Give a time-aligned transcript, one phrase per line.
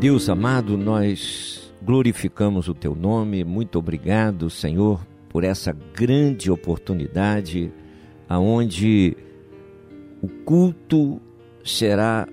[0.00, 3.44] Deus amado, nós glorificamos o teu nome.
[3.44, 7.70] Muito obrigado, Senhor, por essa grande oportunidade
[8.26, 9.14] aonde
[10.22, 11.20] o culto
[11.62, 12.26] será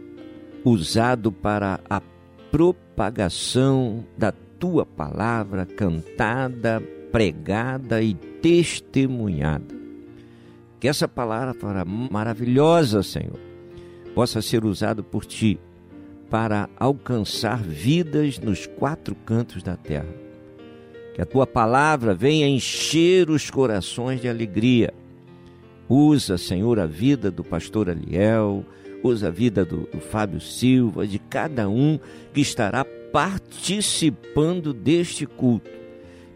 [0.64, 2.02] usado para a
[2.50, 9.76] propagação da tua palavra cantada, pregada e testemunhada.
[10.80, 13.38] Que essa palavra maravilhosa, Senhor,
[14.16, 15.60] possa ser usada por ti
[16.30, 20.14] para alcançar vidas nos quatro cantos da terra.
[21.14, 24.94] Que a tua palavra venha encher os corações de alegria.
[25.90, 28.66] Usa, Senhor, a vida do pastor Aliel,
[29.04, 32.00] usa a vida do, do Fábio Silva, de cada um
[32.34, 35.72] que estará participando deste culto.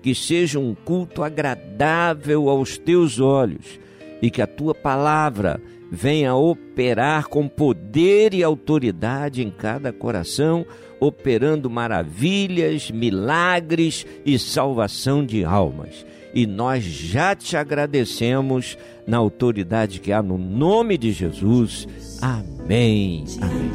[0.02, 3.80] Que seja um culto agradável aos teus olhos
[4.22, 10.66] e que a tua palavra venha operar com poder e autoridade em cada coração,
[11.02, 16.06] operando maravilhas, milagres e salvação de almas.
[16.34, 21.86] E nós já te agradecemos na autoridade que há no nome de Jesus.
[22.22, 23.26] Amém.
[23.42, 23.72] Amém.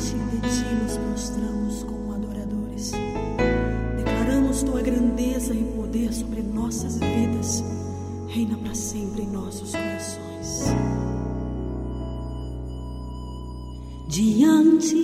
[4.64, 7.62] Tua grandeza e poder sobre nossas vidas.
[8.26, 9.26] Reina para sempre
[14.06, 14.94] diante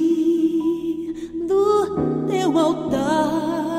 [1.46, 3.71] do teu altar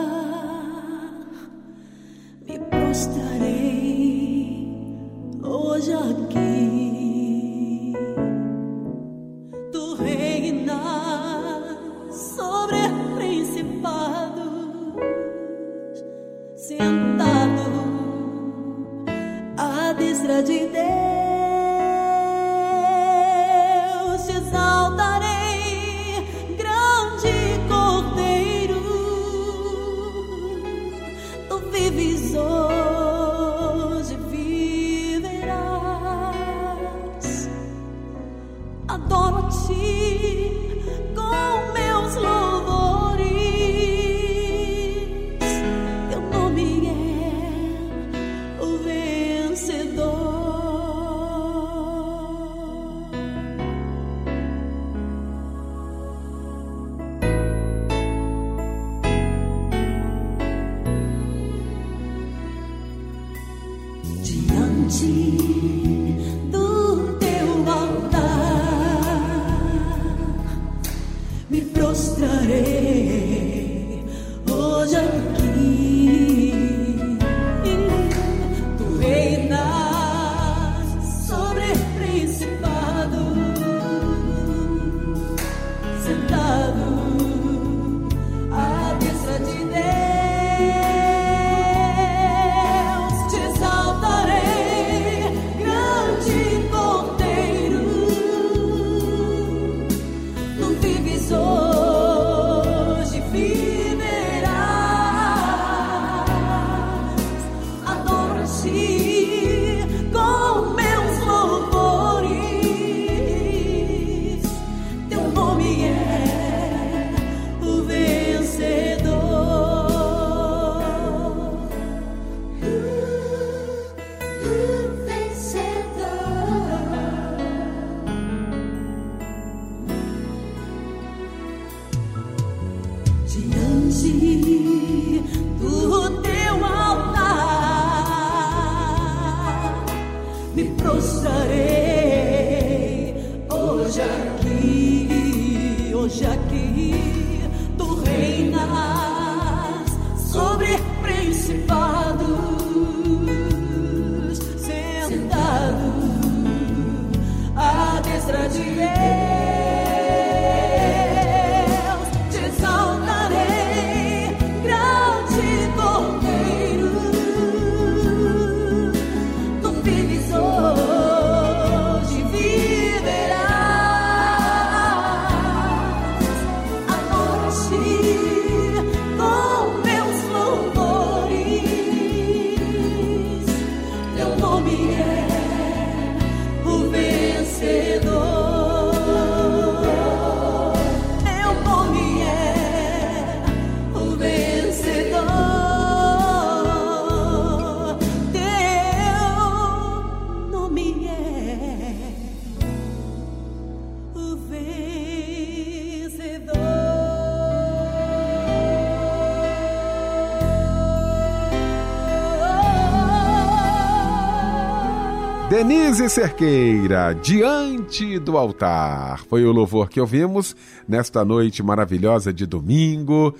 [215.63, 219.19] Denise Cerqueira, diante do altar.
[219.29, 220.53] Foi o louvor que ouvimos
[220.85, 223.33] nesta noite maravilhosa de domingo.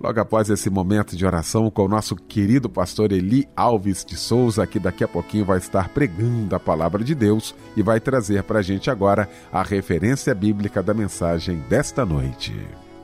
[0.00, 4.64] Logo após esse momento de oração com o nosso querido pastor Eli Alves de Souza,
[4.64, 8.60] que daqui a pouquinho vai estar pregando a palavra de Deus e vai trazer para
[8.60, 12.54] a gente agora a referência bíblica da mensagem desta noite.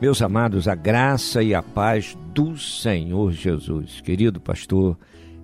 [0.01, 4.01] Meus amados, a graça e a paz do Senhor Jesus.
[4.01, 4.97] Querido pastor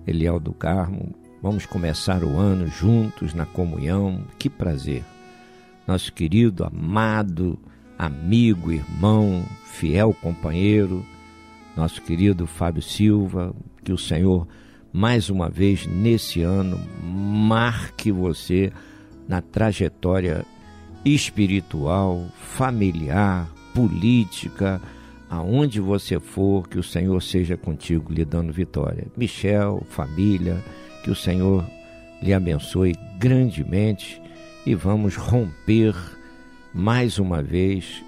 [0.07, 4.23] Eliel do Carmo, Vamos começar o ano juntos na comunhão.
[4.39, 5.03] Que prazer.
[5.85, 7.59] Nosso querido, amado,
[7.99, 11.05] amigo, irmão, fiel companheiro,
[11.75, 13.53] nosso querido Fábio Silva,
[13.83, 14.47] que o Senhor
[14.93, 18.71] mais uma vez nesse ano marque você
[19.27, 20.45] na trajetória
[21.03, 24.81] espiritual, familiar, política,
[25.29, 29.07] aonde você for, que o Senhor seja contigo lhe dando vitória.
[29.17, 30.63] Michel, família,
[31.03, 31.65] que o Senhor
[32.21, 34.21] lhe abençoe grandemente
[34.65, 35.93] e vamos romper
[36.73, 38.01] mais uma vez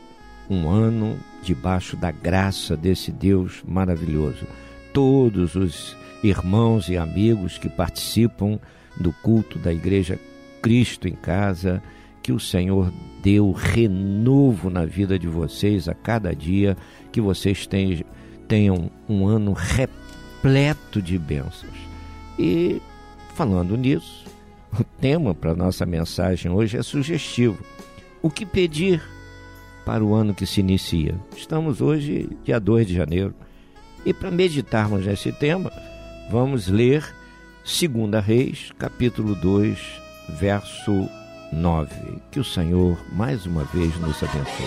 [0.49, 4.47] um ano debaixo da graça desse Deus maravilhoso.
[4.93, 8.59] Todos os irmãos e amigos que participam
[8.99, 10.17] do culto da Igreja
[10.61, 11.83] Cristo em Casa,
[12.23, 16.77] que o Senhor deu renovo na vida de vocês a cada dia,
[17.11, 17.67] que vocês
[18.47, 21.84] tenham um ano repleto de bênçãos.
[22.37, 22.81] E
[23.33, 24.25] falando nisso,
[24.77, 27.57] o tema para nossa mensagem hoje é sugestivo.
[28.21, 29.01] O que pedir
[29.85, 31.15] para o ano que se inicia?
[31.35, 33.33] Estamos hoje, dia 2 de janeiro,
[34.05, 35.71] e para meditarmos nesse tema,
[36.29, 37.03] vamos ler
[37.63, 39.79] 2 Reis, capítulo 2,
[40.39, 41.09] verso
[41.51, 41.89] 9.
[42.31, 44.65] Que o Senhor mais uma vez nos abençoe.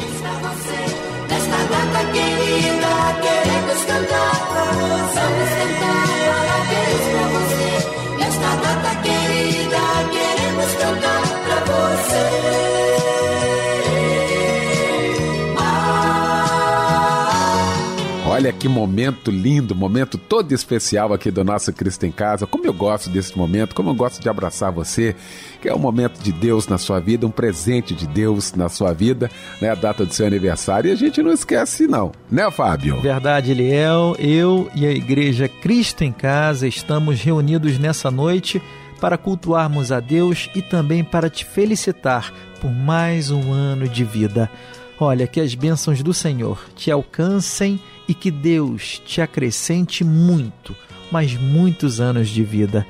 [18.48, 22.46] Olha que momento lindo, momento todo especial aqui do nosso Cristo em Casa.
[22.46, 25.14] Como eu gosto desse momento, como eu gosto de abraçar você,
[25.60, 28.94] que é um momento de Deus na sua vida, um presente de Deus na sua
[28.94, 29.68] vida, né?
[29.68, 32.98] A data do seu aniversário e a gente não esquece não, né, Fábio?
[33.02, 34.16] Verdade, Eliel.
[34.18, 38.62] Eu e a Igreja Cristo em Casa estamos reunidos nessa noite
[38.98, 44.50] para cultuarmos a Deus e também para te felicitar por mais um ano de vida.
[44.98, 47.78] Olha, que as bênçãos do Senhor te alcancem
[48.08, 50.74] e que Deus te acrescente muito,
[51.12, 52.86] mas muitos anos de vida.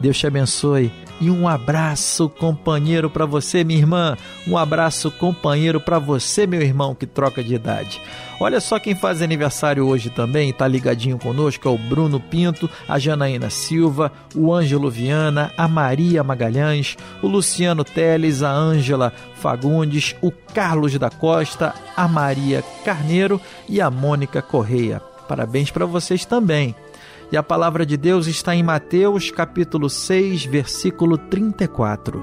[0.00, 0.90] Deus te abençoe
[1.20, 4.16] e um abraço companheiro para você, minha irmã.
[4.48, 8.00] Um abraço companheiro para você, meu irmão que troca de idade.
[8.40, 12.98] Olha só quem faz aniversário hoje também, está ligadinho conosco, é o Bruno Pinto, a
[12.98, 20.30] Janaína Silva, o Ângelo Viana, a Maria Magalhães, o Luciano Teles, a Ângela Fagundes, o
[20.30, 23.38] Carlos da Costa, a Maria Carneiro
[23.68, 25.02] e a Mônica Correia.
[25.28, 26.74] Parabéns para vocês também.
[27.32, 32.20] E a palavra de Deus está em Mateus capítulo 6, versículo 34.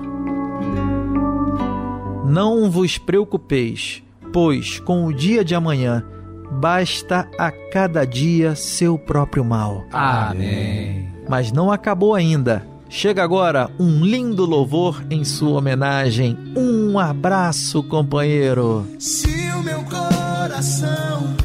[2.25, 6.03] Não vos preocupeis, pois com o dia de amanhã
[6.51, 9.85] basta a cada dia seu próprio mal.
[9.93, 11.07] Amém.
[11.29, 12.67] Mas não acabou ainda.
[12.89, 16.37] Chega agora um lindo louvor em sua homenagem.
[16.55, 18.85] Um abraço, companheiro.
[18.99, 21.35] Se o meu coração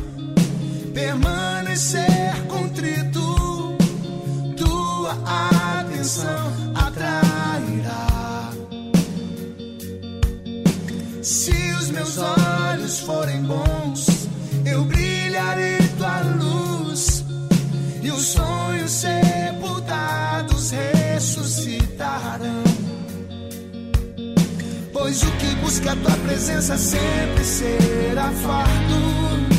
[0.92, 3.12] permanece permanecer contrito,
[5.14, 8.50] tua atenção atrairá.
[11.23, 14.28] Se os meus olhos forem bons,
[14.64, 17.25] eu brilharei tua luz
[18.02, 22.62] e os sonhos sepultados ressuscitarão.
[24.92, 29.51] Pois o que busca tua presença sempre será farto.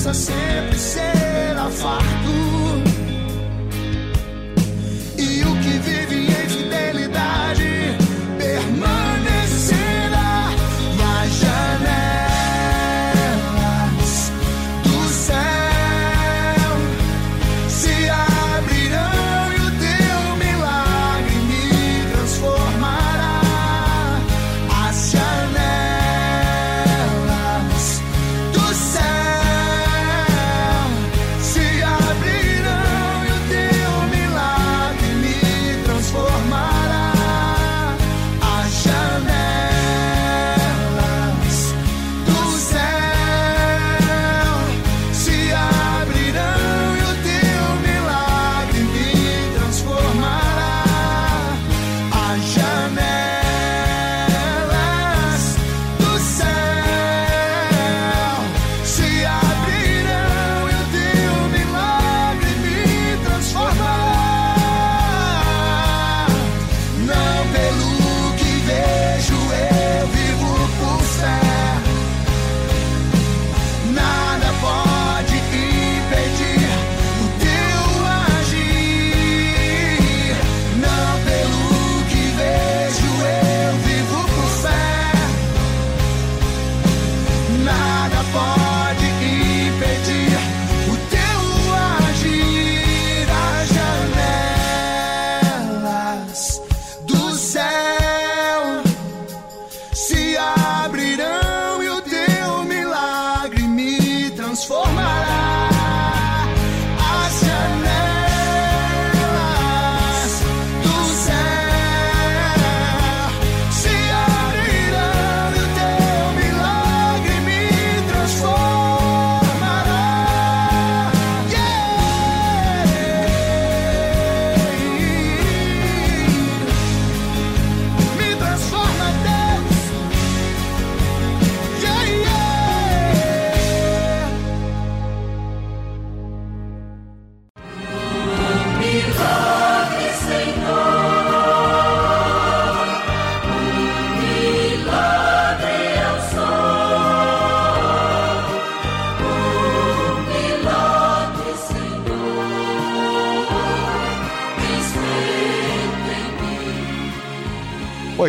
[0.00, 0.59] Presença sempre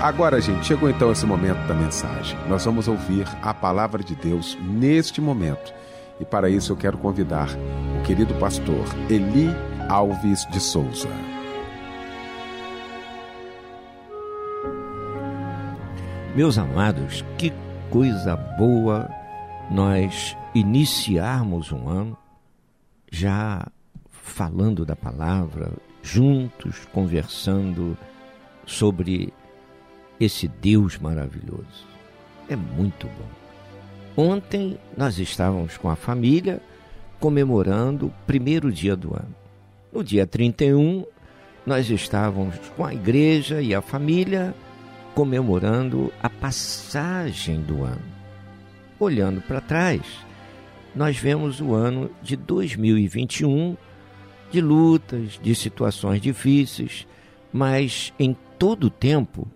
[0.00, 2.38] Agora, gente, chegou então esse momento da mensagem.
[2.48, 5.74] Nós vamos ouvir a palavra de Deus neste momento.
[6.18, 7.50] E para isso eu quero convidar
[7.98, 9.48] o querido pastor Eli
[9.90, 11.06] Alves de Souza.
[16.34, 17.52] Meus amados, que
[17.90, 19.06] coisa boa
[19.70, 22.16] nós iniciarmos um ano
[23.12, 23.66] já
[24.08, 27.98] falando da palavra, juntos conversando
[28.64, 29.30] sobre
[30.20, 31.88] esse Deus maravilhoso.
[32.48, 33.40] É muito bom.
[34.16, 36.60] Ontem nós estávamos com a família
[37.18, 39.34] comemorando o primeiro dia do ano.
[39.92, 41.04] No dia 31,
[41.64, 44.54] nós estávamos com a igreja e a família
[45.14, 48.02] comemorando a passagem do ano.
[48.98, 50.02] Olhando para trás,
[50.94, 53.76] nós vemos o ano de 2021
[54.50, 57.06] de lutas, de situações difíceis,
[57.52, 59.46] mas em todo o tempo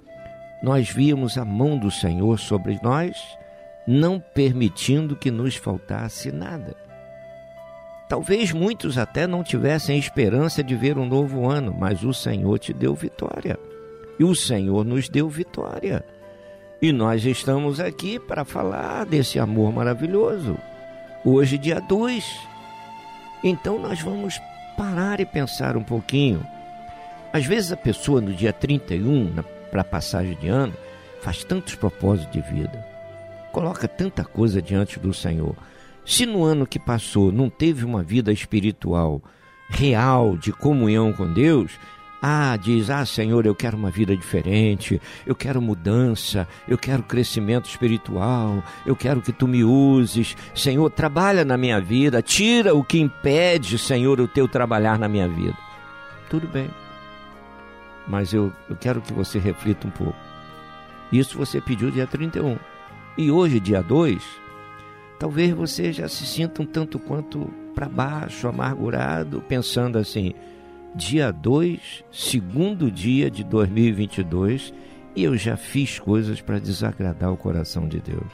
[0.64, 3.36] nós víamos a mão do Senhor sobre nós,
[3.86, 6.74] não permitindo que nos faltasse nada.
[8.08, 12.72] Talvez muitos até não tivessem esperança de ver um novo ano, mas o Senhor te
[12.72, 13.58] deu vitória.
[14.18, 16.02] E o Senhor nos deu vitória.
[16.80, 20.56] E nós estamos aqui para falar desse amor maravilhoso.
[21.22, 22.24] Hoje, dia 2.
[23.42, 24.40] Então, nós vamos
[24.78, 26.42] parar e pensar um pouquinho.
[27.34, 29.42] Às vezes, a pessoa no dia 31, na
[29.74, 30.72] para a passagem de ano,
[31.20, 32.86] faz tantos propósitos de vida,
[33.50, 35.56] coloca tanta coisa diante do Senhor.
[36.06, 39.20] Se no ano que passou não teve uma vida espiritual
[39.68, 41.72] real de comunhão com Deus,
[42.22, 47.68] ah, diz: Ah, Senhor, eu quero uma vida diferente, eu quero mudança, eu quero crescimento
[47.68, 50.36] espiritual, eu quero que tu me uses.
[50.54, 55.26] Senhor, trabalha na minha vida, tira o que impede, Senhor, o teu trabalhar na minha
[55.26, 55.58] vida.
[56.30, 56.70] Tudo bem
[58.06, 60.18] mas eu, eu quero que você reflita um pouco.
[61.12, 62.58] Isso você pediu dia 31.
[63.16, 64.22] E hoje, dia 2,
[65.18, 70.34] talvez você já se sinta um tanto quanto para baixo, amargurado, pensando assim:
[70.94, 74.74] dia 2, segundo dia de 2022,
[75.14, 78.32] e eu já fiz coisas para desagradar o coração de Deus.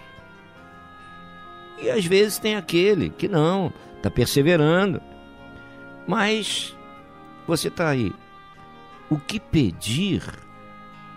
[1.83, 5.00] E às vezes tem aquele que não, está perseverando,
[6.06, 6.76] mas
[7.46, 8.12] você está aí
[9.11, 10.23] o que pedir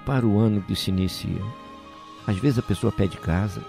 [0.05, 1.41] para o ano que se inicia.
[2.25, 3.63] Às vezes a pessoa pede casa,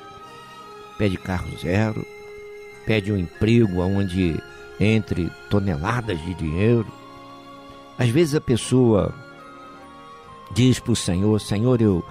[0.96, 2.04] pede carro zero,
[2.86, 4.40] pede um emprego onde
[4.80, 6.86] entre toneladas de dinheiro.
[7.98, 9.14] Às vezes a pessoa
[10.52, 12.04] diz para o Senhor: Senhor, eu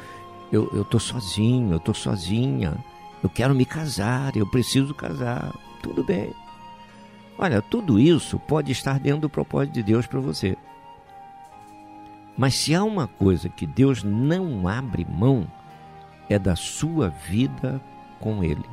[0.51, 2.77] eu tô sozinho, eu tô sozinha,
[3.23, 5.51] eu quero me casar, eu preciso casar.
[5.81, 6.31] Tudo bem.
[7.37, 10.55] Olha, tudo isso pode estar dentro do propósito de Deus para você.
[12.37, 15.47] Mas se há uma coisa que Deus não abre mão,
[16.29, 17.79] é da sua vida
[18.19, 18.65] com Ele.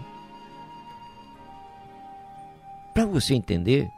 [2.95, 3.91] Para você entender,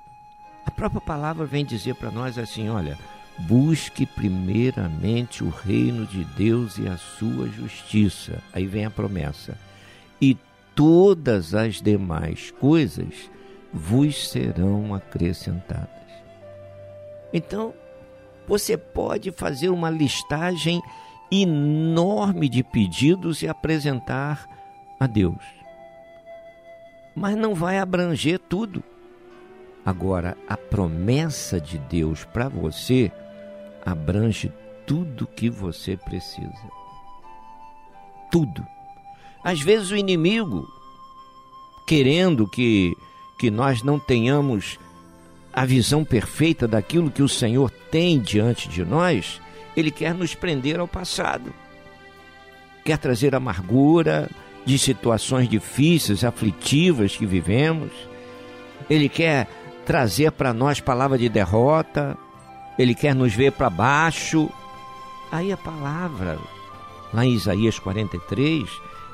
[0.67, 2.99] a própria palavra vem dizer para nós assim: olha,
[3.39, 8.43] busque primeiramente o reino de Deus e a sua justiça.
[8.53, 9.57] Aí vem a promessa.
[10.21, 10.37] E
[10.75, 13.31] todas as demais coisas
[13.73, 15.89] vos serão acrescentadas.
[17.33, 17.75] Então,
[18.53, 20.83] você pode fazer uma listagem
[21.31, 24.47] enorme de pedidos e apresentar
[25.01, 25.43] a Deus.
[27.17, 28.85] Mas não vai abranger tudo.
[29.87, 33.11] Agora, a promessa de Deus para você
[33.87, 34.53] abrange
[34.87, 36.71] tudo que você precisa.
[38.31, 38.63] Tudo.
[39.43, 40.69] Às vezes o inimigo,
[41.87, 42.93] querendo que,
[43.39, 44.79] que nós não tenhamos
[45.53, 49.41] a visão perfeita daquilo que o Senhor tem diante de nós,
[49.77, 51.53] ele quer nos prender ao passado.
[52.85, 54.29] Quer trazer amargura
[54.65, 57.91] de situações difíceis, aflitivas que vivemos.
[58.89, 59.49] Ele quer
[59.85, 62.17] trazer para nós palavra de derrota,
[62.79, 64.51] ele quer nos ver para baixo.
[65.31, 66.39] Aí a palavra,
[67.13, 68.69] lá em Isaías 43,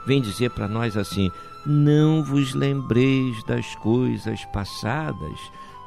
[0.07, 1.31] vem dizer para nós assim:
[1.67, 5.39] Não vos lembreis das coisas passadas,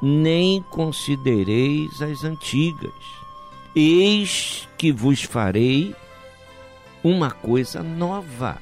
[0.01, 2.91] nem considereis as antigas.
[3.75, 5.95] Eis que vos farei
[7.03, 8.61] uma coisa nova,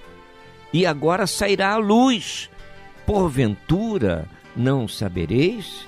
[0.71, 2.49] e agora sairá a luz.
[3.05, 5.87] Porventura não sabereis?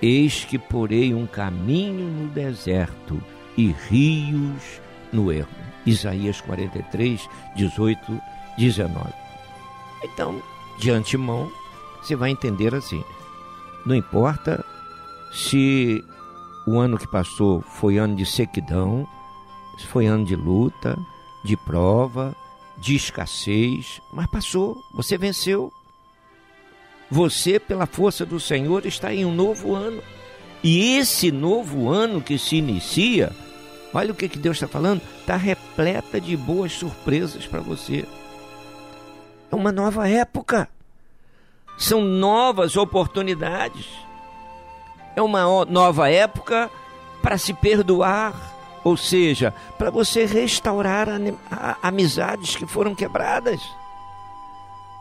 [0.00, 3.22] Eis que porei um caminho no deserto
[3.56, 4.80] e rios
[5.12, 5.48] no ermo.
[5.84, 8.20] Isaías 43, 18,
[8.56, 9.12] 19.
[10.04, 10.40] Então,
[10.78, 11.50] de antemão,
[12.00, 13.02] você vai entender assim:
[13.88, 14.62] não importa
[15.32, 16.04] se
[16.66, 19.08] o ano que passou foi ano de sequidão,
[19.78, 20.96] se foi ano de luta,
[21.42, 22.36] de prova,
[22.76, 25.72] de escassez, mas passou, você venceu.
[27.10, 30.02] Você, pela força do Senhor, está em um novo ano.
[30.62, 33.34] E esse novo ano que se inicia,
[33.94, 38.04] olha o que, que Deus está falando, está repleta de boas surpresas para você.
[39.50, 40.68] É uma nova época.
[41.78, 43.86] São novas oportunidades.
[45.16, 46.70] É uma nova época
[47.22, 48.34] para se perdoar,
[48.84, 51.08] ou seja, para você restaurar
[51.82, 53.60] amizades que foram quebradas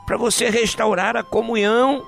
[0.07, 2.01] para você restaurar a comunhão.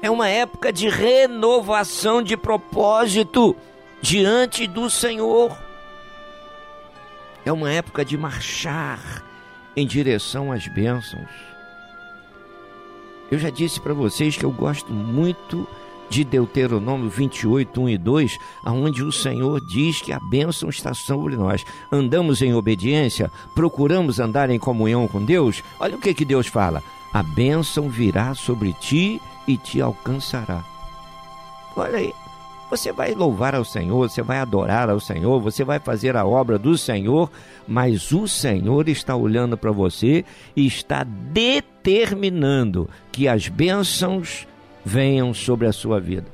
[0.00, 3.56] É uma época de renovação de propósito
[4.00, 5.58] diante do Senhor.
[7.44, 9.24] É uma época de marchar
[9.74, 11.28] em direção às bênçãos.
[13.30, 15.66] Eu já disse para vocês que eu gosto muito
[16.08, 21.36] de Deuteronômio 28, 1 e 2, aonde o Senhor diz que a bênção está sobre
[21.36, 21.64] nós.
[21.90, 25.62] Andamos em obediência, procuramos andar em comunhão com Deus.
[25.80, 30.64] Olha o que, que Deus fala: a bênção virá sobre ti e te alcançará.
[31.76, 32.14] Olha aí,
[32.68, 36.58] você vai louvar ao Senhor, você vai adorar ao Senhor, você vai fazer a obra
[36.58, 37.30] do Senhor,
[37.66, 40.24] mas o Senhor está olhando para você
[40.54, 44.46] e está determinando que as bênçãos
[44.84, 46.26] venham sobre a sua vida.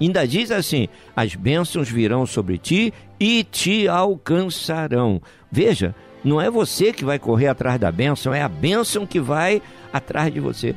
[0.00, 5.20] Ainda diz assim: as bênçãos virão sobre ti e te alcançarão.
[5.52, 9.62] Veja, não é você que vai correr atrás da bênção, é a bênção que vai
[9.92, 10.74] atrás de você.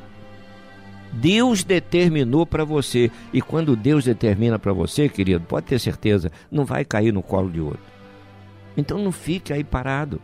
[1.14, 3.12] Deus determinou para você.
[3.32, 7.50] E quando Deus determina para você, querido, pode ter certeza, não vai cair no colo
[7.50, 7.80] de outro.
[8.76, 10.20] Então não fique aí parado.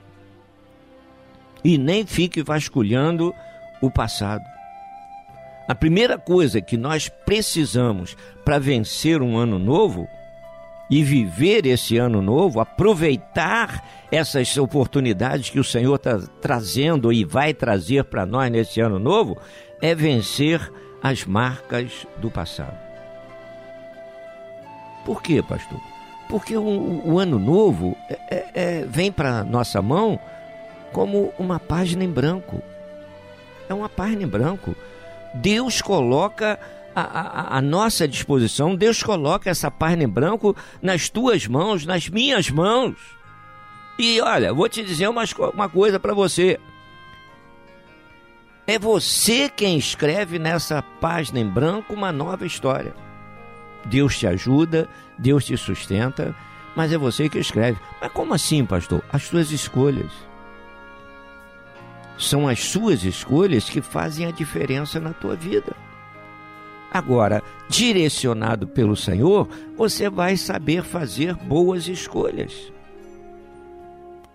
[1.64, 3.34] E nem fique vasculhando
[3.82, 4.44] o passado.
[5.68, 10.08] A primeira coisa que nós precisamos para vencer um ano novo
[10.90, 17.54] e viver esse ano novo, aproveitar essas oportunidades que o Senhor está trazendo e vai
[17.54, 19.38] trazer para nós nesse ano novo,
[19.82, 22.78] é vencer as marcas do passado.
[25.06, 25.80] Por quê, pastor?
[26.30, 30.20] Porque o, o ano novo é, é, é vem para nossa mão
[30.92, 32.62] como uma página em branco.
[33.68, 34.76] É uma página em branco.
[35.34, 36.60] Deus coloca
[36.96, 42.96] a, nossa disposição, Deus coloca essa página em branco nas tuas mãos, nas minhas mãos.
[43.98, 46.60] E olha, vou te dizer uma, uma coisa para você.
[48.70, 52.94] É você quem escreve nessa página em branco uma nova história.
[53.86, 56.36] Deus te ajuda, Deus te sustenta,
[56.76, 57.80] mas é você que escreve.
[58.00, 59.04] Mas como assim, pastor?
[59.12, 60.12] As suas escolhas.
[62.16, 65.76] São as suas escolhas que fazem a diferença na tua vida.
[66.94, 72.72] Agora, direcionado pelo Senhor, você vai saber fazer boas escolhas.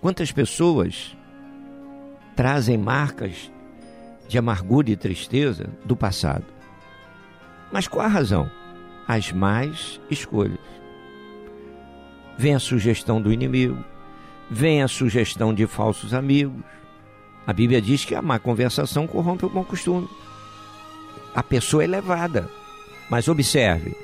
[0.00, 1.16] Quantas pessoas
[2.34, 3.53] trazem marcas
[4.28, 6.44] de amargura e tristeza do passado?
[7.72, 8.50] Mas qual a razão?
[9.06, 10.58] As más escolhas.
[12.38, 13.84] Vem a sugestão do inimigo,
[14.50, 16.62] vem a sugestão de falsos amigos,
[17.46, 20.08] a Bíblia diz que a má conversação corrompe o bom costume.
[21.34, 22.48] A pessoa é levada.
[23.10, 23.94] Mas observe,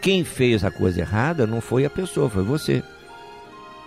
[0.00, 2.82] quem fez a coisa errada não foi a pessoa, foi você.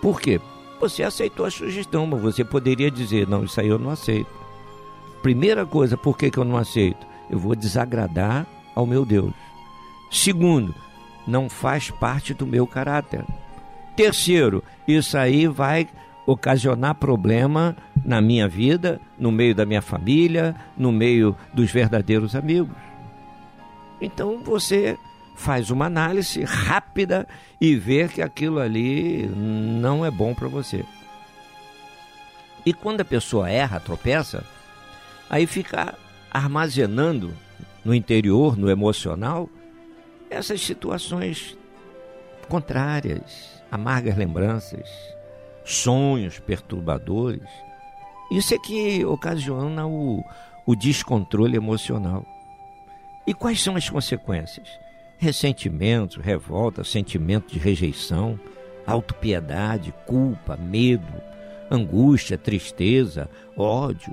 [0.00, 0.38] Por quê?
[0.78, 4.41] Você aceitou a sugestão, mas você poderia dizer: não, isso aí eu não aceito.
[5.22, 7.06] Primeira coisa, por que, que eu não aceito?
[7.30, 9.32] Eu vou desagradar ao meu Deus.
[10.10, 10.74] Segundo,
[11.26, 13.24] não faz parte do meu caráter.
[13.96, 15.88] Terceiro, isso aí vai
[16.26, 22.76] ocasionar problema na minha vida, no meio da minha família, no meio dos verdadeiros amigos.
[24.00, 24.98] Então você
[25.36, 27.26] faz uma análise rápida
[27.60, 30.84] e vê que aquilo ali não é bom para você.
[32.64, 34.44] E quando a pessoa erra, tropeça,
[35.32, 35.98] aí fica
[36.30, 37.32] armazenando
[37.82, 39.48] no interior, no emocional,
[40.28, 41.56] essas situações
[42.48, 44.86] contrárias, amargas lembranças,
[45.64, 47.48] sonhos perturbadores.
[48.30, 50.22] Isso é que ocasiona o,
[50.66, 52.26] o descontrole emocional.
[53.26, 54.68] E quais são as consequências?
[55.16, 58.38] Ressentimentos, revolta, sentimento de rejeição,
[58.86, 61.12] autopiedade, culpa, medo,
[61.70, 64.12] angústia, tristeza, ódio,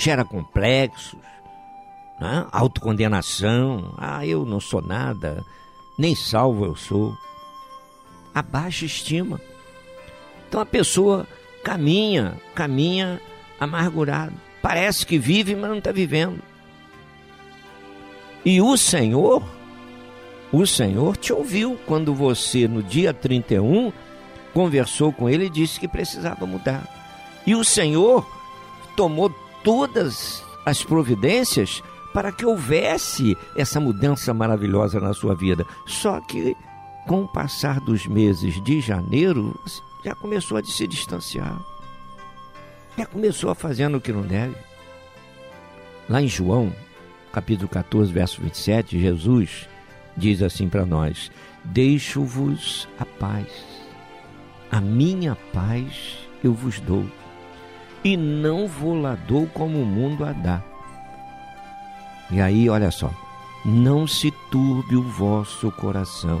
[0.00, 1.18] gera complexos,
[2.18, 2.46] né?
[2.50, 5.44] autocondenação, ah, eu não sou nada,
[5.98, 7.14] nem salvo eu sou.
[8.34, 9.40] A baixa estima.
[10.48, 11.26] Então a pessoa
[11.62, 13.20] caminha, caminha
[13.58, 14.32] amargurado.
[14.62, 16.40] Parece que vive, mas não está vivendo.
[18.44, 19.42] E o Senhor,
[20.50, 23.92] o Senhor te ouviu quando você, no dia 31,
[24.54, 26.88] conversou com ele e disse que precisava mudar.
[27.46, 28.26] E o Senhor
[28.96, 29.30] tomou
[29.62, 35.64] todas as providências para que houvesse essa mudança maravilhosa na sua vida.
[35.86, 36.56] Só que
[37.06, 39.58] com o passar dos meses de janeiro,
[40.04, 41.60] já começou a se distanciar.
[42.96, 44.56] Já começou a fazendo o que não deve.
[46.08, 46.74] Lá em João,
[47.32, 49.68] capítulo 14, verso 27, Jesus
[50.16, 51.30] diz assim para nós:
[51.64, 53.48] Deixo-vos a paz,
[54.70, 57.04] a minha paz eu vos dou,
[58.02, 60.62] e não vou lá dou como o mundo a dá.
[62.30, 63.10] E aí, olha só,
[63.64, 66.40] não se turbe o vosso coração,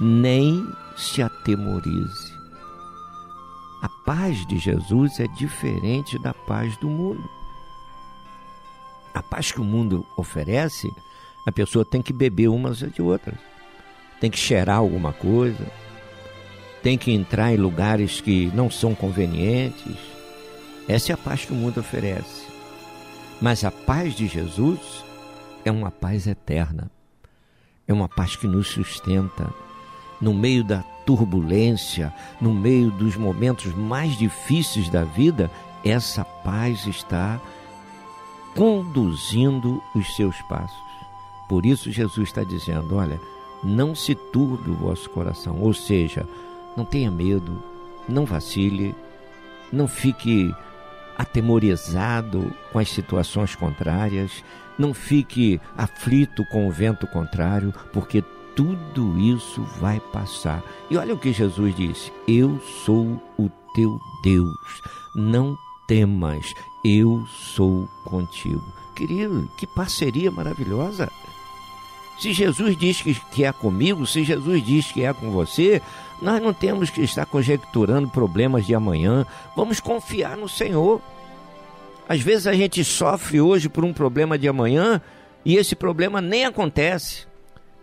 [0.00, 2.40] nem se atemorize.
[3.82, 7.28] A paz de Jesus é diferente da paz do mundo.
[9.14, 10.90] A paz que o mundo oferece,
[11.46, 13.38] a pessoa tem que beber umas de outras.
[14.20, 15.66] Tem que cheirar alguma coisa.
[16.82, 19.96] Tem que entrar em lugares que não são convenientes.
[20.90, 22.48] Essa é a paz que o mundo oferece.
[23.40, 25.04] Mas a paz de Jesus
[25.64, 26.90] é uma paz eterna.
[27.86, 29.54] É uma paz que nos sustenta
[30.20, 35.48] no meio da turbulência, no meio dos momentos mais difíceis da vida,
[35.84, 37.40] essa paz está
[38.56, 40.76] conduzindo os seus passos.
[41.48, 43.20] Por isso, Jesus está dizendo: olha,
[43.62, 46.26] não se turbe o vosso coração, ou seja,
[46.76, 47.62] não tenha medo,
[48.08, 48.92] não vacile,
[49.72, 50.52] não fique
[51.20, 54.42] atemorizado com as situações contrárias,
[54.78, 58.24] não fique aflito com o vento contrário, porque
[58.56, 60.62] tudo isso vai passar.
[60.90, 64.82] E olha o que Jesus disse: Eu sou o teu Deus,
[65.14, 65.54] não
[65.86, 67.22] temas, eu
[67.54, 68.64] sou contigo.
[68.96, 71.10] Querido, que parceria maravilhosa!
[72.18, 75.80] Se Jesus diz que, é comigo, se Jesus diz que é com você,
[76.20, 79.24] nós não temos que estar conjecturando problemas de amanhã.
[79.56, 81.00] Vamos confiar no Senhor.
[82.08, 85.00] Às vezes a gente sofre hoje por um problema de amanhã
[85.44, 87.26] e esse problema nem acontece.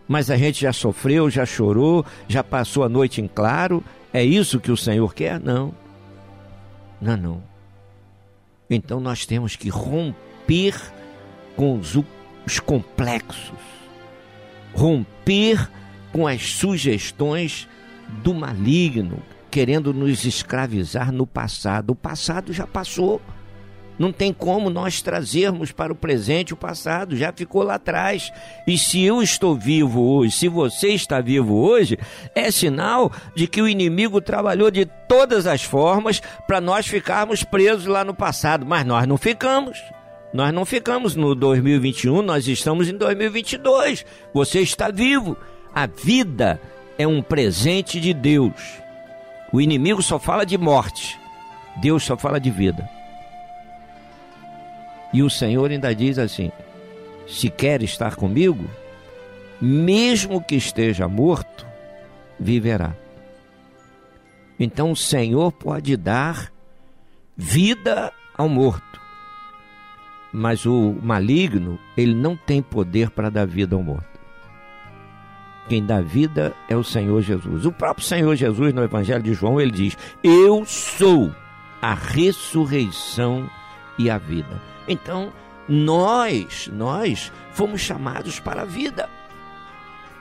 [0.08, 3.84] Mas a gente já sofreu, já chorou, já passou a noite em claro.
[4.13, 5.39] É isso que o Senhor quer?
[5.39, 5.73] Não.
[7.02, 7.43] Não, não.
[8.69, 10.76] Então nós temos que romper
[11.56, 11.97] com os,
[12.45, 13.52] os complexos,
[14.73, 15.69] romper
[16.12, 17.67] com as sugestões
[18.24, 21.91] do maligno, querendo nos escravizar no passado.
[21.91, 23.22] O passado já passou.
[23.98, 28.32] Não tem como nós trazermos para o presente o passado, já ficou lá atrás.
[28.67, 31.98] E se eu estou vivo hoje, se você está vivo hoje,
[32.36, 37.88] é sinal de que o inimigo trabalhou de todas as formas para nós ficarmos presos
[37.88, 39.82] lá no passado, mas nós não ficamos.
[40.32, 44.06] Nós não ficamos no 2021, nós estamos em 2022.
[44.34, 45.36] Você está vivo.
[45.74, 46.60] A vida
[46.97, 48.81] é um presente de Deus.
[49.51, 51.19] O inimigo só fala de morte,
[51.77, 52.89] Deus só fala de vida.
[55.13, 56.51] E o Senhor ainda diz assim:
[57.27, 58.65] se quer estar comigo,
[59.62, 61.65] mesmo que esteja morto,
[62.39, 62.93] viverá.
[64.60, 66.51] Então o Senhor pode dar
[67.36, 68.99] vida ao morto,
[70.33, 74.16] mas o maligno, ele não tem poder para dar vida ao morto.
[75.67, 77.65] Quem dá vida é o Senhor Jesus.
[77.65, 81.32] O próprio Senhor Jesus, no Evangelho de João, ele diz: Eu sou
[81.82, 83.49] a ressurreição
[83.97, 84.62] e a vida.
[84.88, 85.32] Então,
[85.67, 89.10] nós, nós fomos chamados para a vida.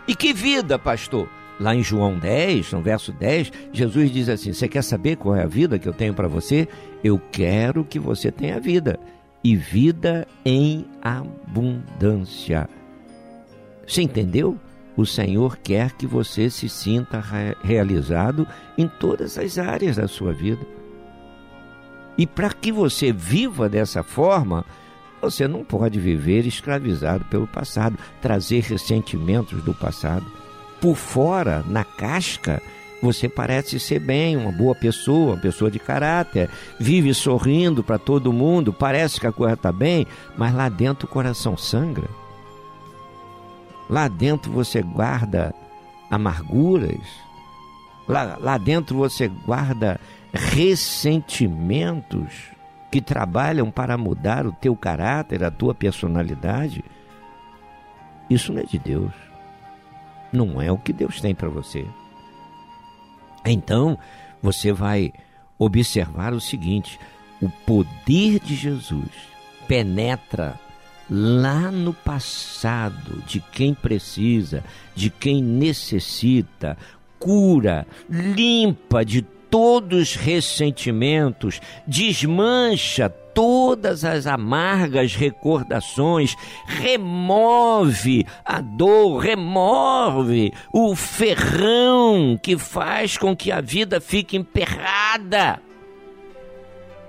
[0.09, 1.29] E que vida, pastor?
[1.59, 5.43] Lá em João 10, no verso 10, Jesus diz assim: Você quer saber qual é
[5.43, 6.69] a vida que eu tenho para você?
[7.03, 8.99] Eu quero que você tenha vida,
[9.43, 12.69] e vida em abundância.
[13.87, 14.59] Você entendeu?
[14.97, 17.23] O Senhor quer que você se sinta
[17.63, 18.47] realizado
[18.79, 20.67] em todas as áreas da sua vida.
[22.17, 24.65] E para que você viva dessa forma,
[25.21, 30.25] Você não pode viver escravizado pelo passado, trazer ressentimentos do passado.
[30.81, 32.63] Por fora, na casca,
[33.03, 38.33] você parece ser bem, uma boa pessoa, uma pessoa de caráter, vive sorrindo para todo
[38.33, 40.07] mundo, parece que a coisa está bem,
[40.37, 42.09] mas lá dentro o coração sangra.
[43.89, 45.55] Lá dentro você guarda
[46.11, 47.07] amarguras,
[48.09, 50.01] lá, lá dentro você guarda
[50.33, 52.51] ressentimentos
[52.91, 56.85] que trabalham para mudar o teu caráter, a tua personalidade.
[58.29, 59.13] Isso não é de Deus.
[60.33, 61.87] Não é o que Deus tem para você.
[63.45, 63.99] Então,
[64.43, 65.13] você vai
[65.59, 66.99] observar o seguinte:
[67.41, 69.11] o poder de Jesus
[69.69, 70.59] penetra
[71.11, 74.63] lá no passado de quem precisa,
[74.95, 76.77] de quem necessita,
[77.19, 86.35] cura, limpa de todos os ressentimentos, desmancha todas as amargas recordações,
[86.67, 95.61] remove a dor, remove o ferrão que faz com que a vida fique emperrada.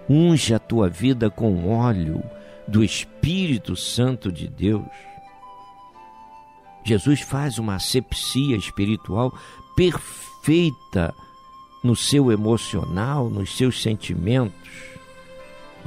[0.09, 2.23] Unge a tua vida com óleo
[2.67, 4.87] do Espírito Santo de Deus.
[6.83, 9.37] Jesus faz uma asepsia espiritual
[9.75, 11.13] perfeita
[11.83, 14.97] no seu emocional, nos seus sentimentos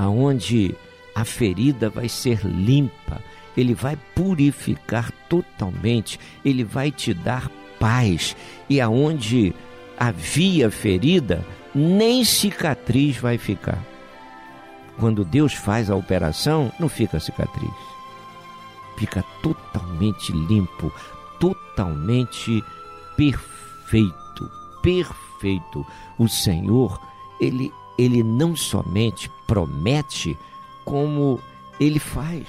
[0.01, 0.75] aonde
[1.15, 3.23] a ferida vai ser limpa,
[3.57, 8.35] ele vai purificar totalmente, ele vai te dar paz,
[8.69, 9.53] e aonde
[9.99, 13.85] havia ferida, nem cicatriz vai ficar.
[15.01, 17.73] Quando Deus faz a operação, não fica cicatriz.
[18.97, 20.93] Fica totalmente limpo,
[21.41, 22.63] totalmente
[23.17, 24.51] perfeito,
[24.83, 25.87] perfeito.
[26.19, 27.01] O Senhor,
[27.41, 30.37] ele ele não somente promete,
[30.87, 31.39] como
[31.79, 32.47] ele faz.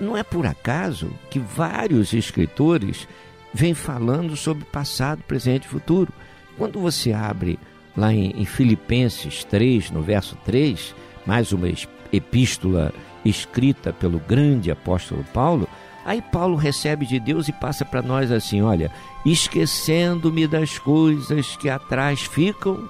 [0.00, 3.06] Não é por acaso que vários escritores
[3.52, 6.10] vêm falando sobre passado, presente e futuro.
[6.56, 7.58] Quando você abre
[7.94, 10.94] lá em, em Filipenses 3, no verso 3,
[11.26, 11.68] mais uma
[12.12, 12.92] epístola
[13.24, 15.68] escrita pelo grande apóstolo Paulo,
[16.04, 18.90] aí Paulo recebe de Deus e passa para nós assim: olha,
[19.24, 22.88] esquecendo-me das coisas que atrás ficam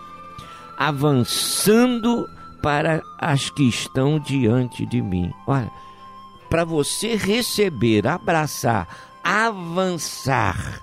[0.79, 2.29] avançando
[2.62, 5.33] para as que estão diante de mim.
[5.47, 5.71] Olha,
[6.49, 8.88] para você receber, abraçar,
[9.23, 10.83] avançar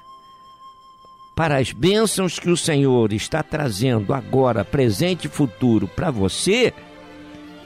[1.35, 6.73] para as bênçãos que o Senhor está trazendo agora, presente e futuro para você,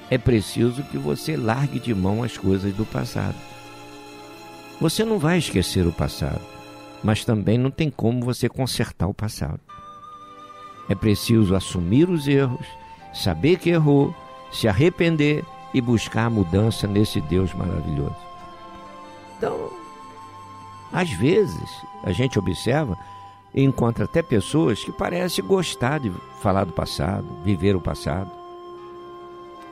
[0.09, 3.35] é preciso que você largue de mão as coisas do passado.
[4.79, 6.41] Você não vai esquecer o passado,
[7.03, 9.59] mas também não tem como você consertar o passado.
[10.89, 12.65] É preciso assumir os erros,
[13.13, 14.13] saber que errou,
[14.51, 18.15] se arrepender e buscar a mudança nesse Deus maravilhoso.
[19.37, 19.71] Então,
[20.91, 21.69] às vezes,
[22.03, 22.97] a gente observa
[23.53, 26.11] e encontra até pessoas que parecem gostar de
[26.41, 28.42] falar do passado, viver o passado.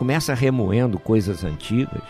[0.02, 2.02] Começa remoendo coisas antigas.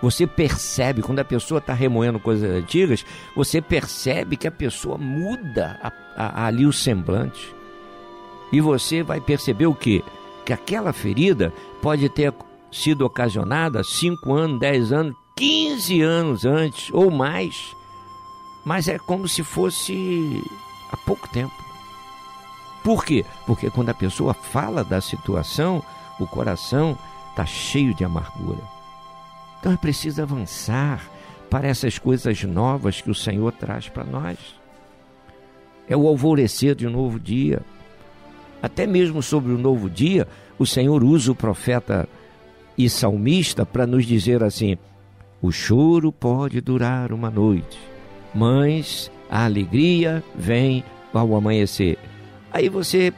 [0.00, 3.04] Você percebe, quando a pessoa está remoendo coisas antigas,
[3.36, 7.54] você percebe que a pessoa muda a, a, ali o semblante.
[8.50, 10.02] E você vai perceber o quê?
[10.46, 12.32] Que aquela ferida pode ter
[12.72, 17.76] sido ocasionada 5 anos, 10 anos, 15 anos antes ou mais.
[18.64, 20.42] Mas é como se fosse
[20.90, 21.52] há pouco tempo.
[22.82, 23.22] Por quê?
[23.46, 25.84] Porque quando a pessoa fala da situação,
[26.18, 26.96] o coração
[27.38, 28.62] está cheio de amargura.
[29.60, 31.08] Então é preciso avançar
[31.48, 34.38] para essas coisas novas que o Senhor traz para nós.
[35.88, 37.62] É o alvorecer de um novo dia
[38.62, 40.26] até mesmo sobre o novo dia,
[40.58, 42.08] o Senhor usa o profeta
[42.76, 44.76] e salmista para nos dizer assim:
[45.40, 47.78] o choro pode durar uma noite,
[48.34, 50.84] mas a alegria vem
[51.14, 51.98] ao amanhecer.
[52.52, 53.12] Aí você,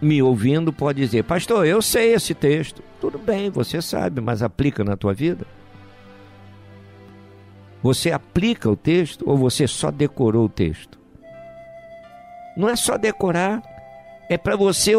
[0.00, 2.82] me ouvindo, pode dizer: Pastor, eu sei esse texto.
[3.02, 5.44] Tudo bem, você sabe, mas aplica na tua vida?
[7.82, 11.00] Você aplica o texto ou você só decorou o texto?
[12.56, 13.60] Não é só decorar,
[14.30, 14.92] é para você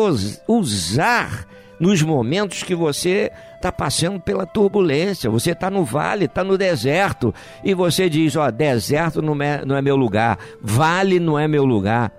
[0.49, 1.47] usar
[1.79, 5.29] nos momentos que você está passando pela turbulência.
[5.29, 7.33] Você está no vale, está no deserto,
[7.63, 11.63] e você diz: Ó, deserto não é, não é meu lugar, vale não é meu
[11.63, 12.11] lugar.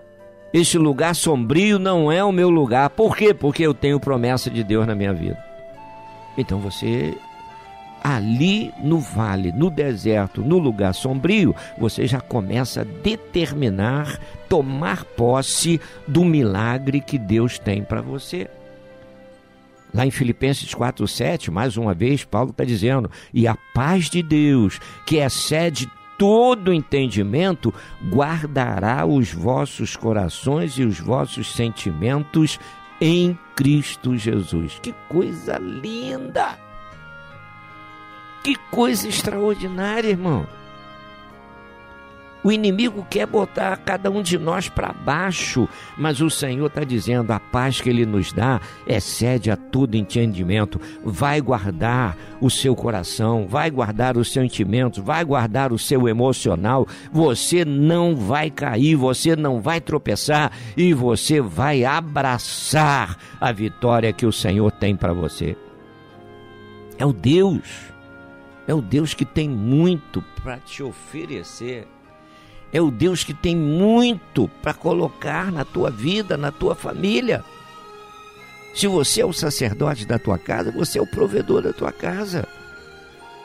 [0.51, 2.89] Este lugar sombrio não é o meu lugar.
[2.89, 3.35] Por quê?
[3.35, 5.53] Porque eu tenho promessa de Deus na minha vida.
[6.37, 7.17] Então você
[8.05, 15.81] ali no vale, no deserto, no lugar sombrio, você já começa a determinar, tomar posse
[16.07, 18.47] do milagre que Deus tem para você.
[19.95, 24.23] Lá em Filipenses 4, 7, mais uma vez, Paulo está dizendo: e a paz de
[24.23, 27.73] Deus, que excede todo entendimento,
[28.11, 32.59] guardará os vossos corações e os vossos sentimentos
[33.07, 34.79] em Cristo Jesus.
[34.81, 36.59] Que coisa linda!
[38.43, 40.47] Que coisa extraordinária, irmão.
[42.45, 45.67] O inimigo quer botar cada um de nós para baixo,
[45.97, 50.79] mas o Senhor está dizendo: a paz que Ele nos dá excede a todo entendimento.
[51.03, 56.87] Vai guardar o seu coração, vai guardar os sentimentos, vai guardar o seu emocional.
[57.11, 64.27] Você não vai cair, você não vai tropeçar e você vai abraçar a vitória que
[64.27, 65.57] o Senhor tem para você.
[66.99, 67.91] É o Deus,
[68.69, 71.89] é o Deus que tem muito para te oferecer
[72.75, 77.45] é o Deus que tem muito para colocar na tua vida, na tua família.
[78.75, 82.49] Se você é o sacerdote da tua casa, você é o provedor da tua casa.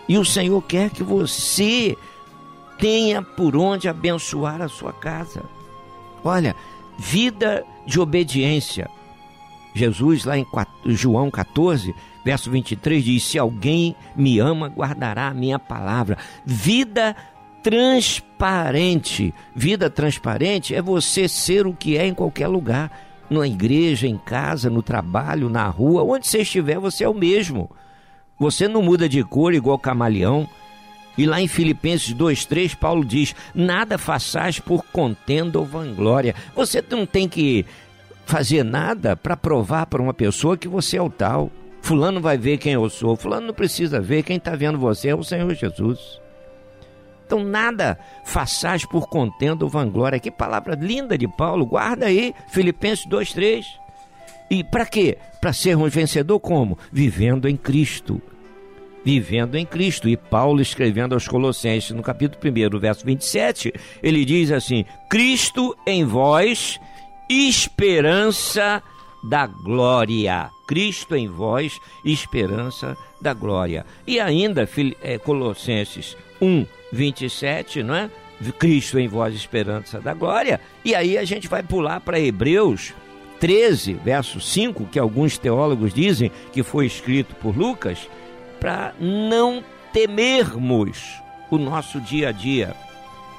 [0.07, 1.95] E o Senhor quer que você
[2.79, 5.43] tenha por onde abençoar a sua casa.
[6.23, 6.55] Olha,
[6.97, 8.89] vida de obediência.
[9.75, 10.47] Jesus, lá em
[10.85, 11.93] João 14,
[12.25, 16.17] verso 23, diz: Se alguém me ama, guardará a minha palavra.
[16.43, 17.15] Vida
[17.69, 19.31] transparente.
[19.55, 22.91] Vida transparente é você ser o que é em qualquer lugar.
[23.29, 27.69] Na igreja, em casa, no trabalho, na rua, onde você estiver, você é o mesmo.
[28.39, 30.49] Você não muda de cor igual camaleão.
[31.15, 36.33] E lá em Filipenses 2,3, Paulo diz: Nada façais por contenda ou vanglória.
[36.55, 37.67] Você não tem que
[38.25, 41.51] fazer nada para provar para uma pessoa que você é o tal.
[41.83, 43.15] Fulano vai ver quem eu sou.
[43.15, 44.23] Fulano não precisa ver.
[44.23, 46.19] Quem está vendo você é o Senhor Jesus.
[47.29, 50.19] Então, nada façais por contenda ou vanglória.
[50.19, 51.63] Que palavra linda de Paulo.
[51.63, 53.65] Guarda aí, Filipenses 2,3.
[54.49, 55.15] E para quê?
[55.39, 56.75] Para sermos vencedor como?
[56.91, 58.19] Vivendo em Cristo.
[59.05, 60.09] Vivendo em Cristo.
[60.09, 66.03] E Paulo, escrevendo aos Colossenses, no capítulo 1, verso 27, ele diz assim: Cristo em
[66.03, 66.79] vós,
[67.29, 68.81] esperança
[69.23, 70.49] da glória.
[70.67, 73.85] Cristo em vós, esperança da glória.
[74.07, 74.67] E ainda,
[75.03, 78.09] eh, Colossenses 1, 27, não é?
[78.57, 80.61] Cristo em vós, esperança da glória.
[80.83, 82.93] E aí a gente vai pular para Hebreus
[83.39, 88.09] 13, verso 5, que alguns teólogos dizem que foi escrito por Lucas,
[88.59, 92.75] para não temermos o nosso dia a dia.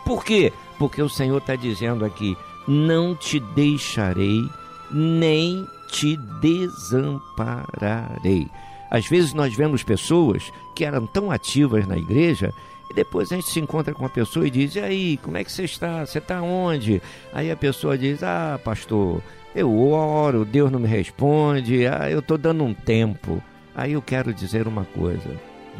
[0.04, 0.52] Por quê?
[0.78, 2.36] Porque o Senhor está dizendo aqui:
[2.66, 4.42] não te deixarei,
[4.90, 8.48] nem te desampararei.
[8.90, 12.52] Às vezes nós vemos pessoas que eram tão ativas na igreja
[12.90, 15.44] e depois a gente se encontra com uma pessoa e diz: E aí, como é
[15.44, 16.04] que você está?
[16.04, 17.00] Você está onde?
[17.32, 19.22] Aí a pessoa diz: Ah, pastor,
[19.54, 23.42] eu oro, Deus não me responde, ah, eu estou dando um tempo.
[23.74, 25.30] Aí eu quero dizer uma coisa: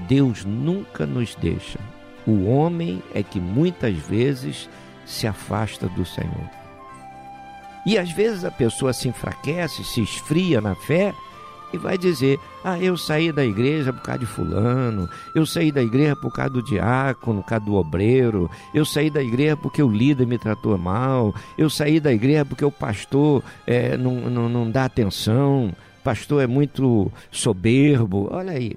[0.08, 1.80] Deus nunca nos deixa.
[2.26, 4.68] O homem é que muitas vezes
[5.04, 6.48] se afasta do Senhor.
[7.84, 11.12] E às vezes a pessoa se enfraquece, se esfria na fé
[11.72, 15.82] e vai dizer: Ah, eu saí da igreja por causa de Fulano, eu saí da
[15.82, 19.88] igreja por causa do diácono, por causa do obreiro, eu saí da igreja porque o
[19.88, 24.70] líder me tratou mal, eu saí da igreja porque o pastor é, não, não, não
[24.70, 25.66] dá atenção,
[26.00, 28.28] o pastor é muito soberbo.
[28.30, 28.76] Olha aí.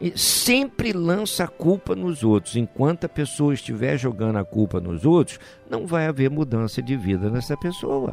[0.00, 2.56] E sempre lança a culpa nos outros.
[2.56, 5.38] Enquanto a pessoa estiver jogando a culpa nos outros,
[5.70, 8.12] não vai haver mudança de vida nessa pessoa.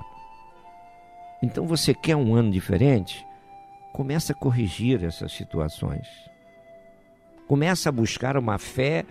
[1.42, 3.26] Então você quer um ano diferente?
[3.94, 6.08] Começa a corrigir essas situações.
[7.48, 9.06] Começa a buscar uma fé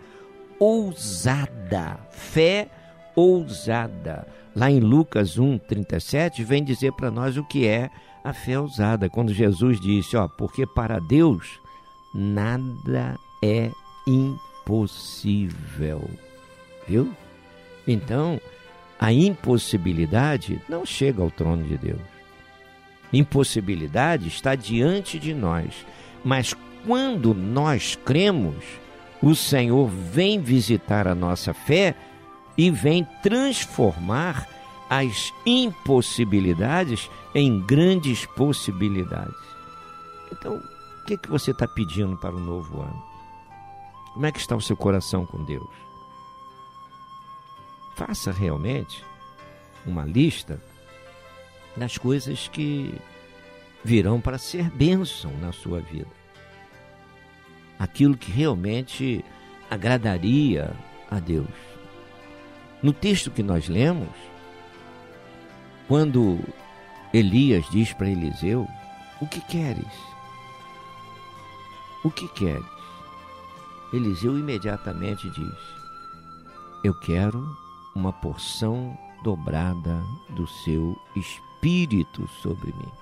[0.59, 1.99] ousada.
[2.11, 2.69] Fé
[3.15, 4.27] ousada.
[4.55, 7.91] Lá em Lucas 1, 37, vem dizer para nós o que é
[8.25, 9.11] a fé ousada.
[9.11, 11.61] Quando Jesus disse: Ó, porque para Deus
[12.15, 13.71] nada é
[14.07, 16.09] impossível.
[16.87, 17.13] Viu?
[17.87, 18.41] Então,
[18.99, 22.18] a impossibilidade não chega ao trono de Deus
[23.13, 25.87] impossibilidade está diante de nós,
[26.25, 26.55] mas
[26.87, 28.65] quando nós cremos,
[29.23, 31.95] o Senhor vem visitar a nossa fé
[32.57, 34.47] e vem transformar
[34.89, 39.37] as impossibilidades em grandes possibilidades.
[40.33, 43.03] Então, o que, que você está pedindo para o novo ano?
[44.15, 45.69] Como é que está o seu coração com Deus?
[47.95, 49.05] Faça realmente
[49.87, 50.63] uma lista
[51.79, 52.95] nas coisas que
[53.85, 56.11] virão para ser bênção na sua vida.
[57.79, 59.25] Aquilo que realmente
[59.71, 60.75] agradaria
[61.11, 61.49] a Deus.
[62.83, 64.09] No texto que nós lemos,
[65.87, 66.39] quando
[67.13, 68.67] Elias diz para Eliseu:
[69.21, 69.93] O que queres?
[72.05, 72.79] O que queres?
[73.93, 75.59] Eliseu imediatamente diz:
[76.85, 77.57] Eu quero
[77.95, 80.97] uma porção dobrada do seu
[81.59, 82.93] espírito sobre mim.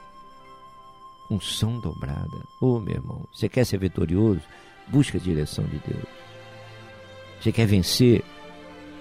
[1.31, 2.37] Unção dobrada.
[2.61, 4.41] Ô oh, meu irmão, você quer ser vitorioso?
[4.89, 6.07] Busca a direção de Deus.
[7.41, 8.25] Você quer vencer?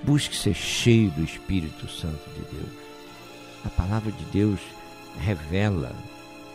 [0.04, 2.74] Busque ser cheio do Espírito Santo de Deus.
[3.64, 4.60] A palavra de Deus
[5.20, 5.96] revela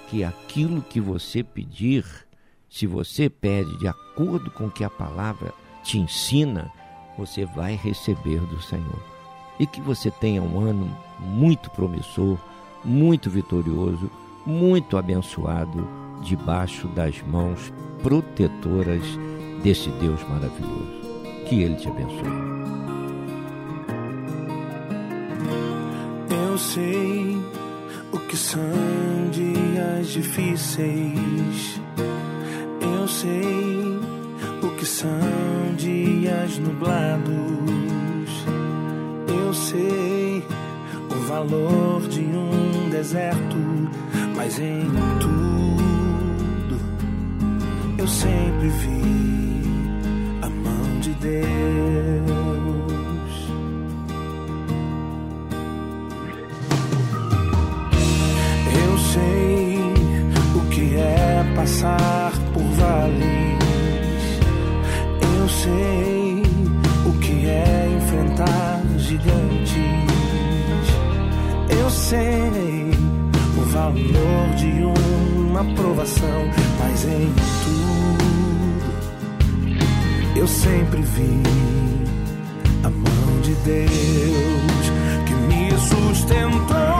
[0.08, 2.04] que aquilo que você pedir,
[2.68, 6.70] se você pede de acordo com o que a palavra te ensina,
[7.16, 9.02] você vai receber do Senhor.
[9.58, 12.38] E que você tenha um ano muito promissor,
[12.84, 14.10] muito vitorioso,
[14.44, 15.86] muito abençoado,
[16.22, 17.72] debaixo das mãos
[18.02, 19.02] protetoras
[19.62, 21.00] desse Deus maravilhoso.
[21.46, 22.60] Que Ele te abençoe.
[26.30, 27.38] Eu sei
[28.12, 28.60] o que são
[29.30, 31.80] dias difíceis.
[32.80, 33.98] Eu sei
[34.62, 35.08] o que são
[35.76, 37.30] dias nublados.
[39.28, 40.44] Eu sei
[41.10, 42.69] o valor de um
[43.00, 43.56] deserto,
[44.36, 44.84] mas em
[45.20, 46.78] tudo
[47.96, 49.62] eu sempre vi
[50.42, 51.40] a mão de Deus.
[58.84, 59.78] Eu sei
[60.54, 63.60] o que é passar por vales.
[65.38, 66.42] Eu sei
[67.06, 69.80] o que é enfrentar gigantes.
[71.70, 72.39] Eu sei
[74.56, 77.32] de uma aprovação, mas em
[77.64, 77.90] tudo
[80.36, 81.42] eu sempre vi
[82.84, 84.90] a mão de Deus
[85.26, 86.99] que me sustentou